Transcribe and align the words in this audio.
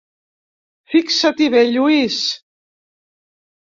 Fixa-t'hi 0.93 1.51
bé, 1.57 1.63
Lluís. 1.71 2.19